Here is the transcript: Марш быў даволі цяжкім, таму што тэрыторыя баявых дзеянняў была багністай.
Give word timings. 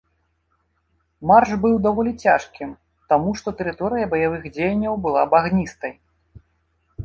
Марш 1.31 1.51
быў 1.65 1.75
даволі 1.87 2.13
цяжкім, 2.23 2.73
таму 3.15 3.29
што 3.43 3.47
тэрыторыя 3.61 4.11
баявых 4.17 4.43
дзеянняў 4.59 4.93
была 5.07 5.21
багністай. 5.35 5.93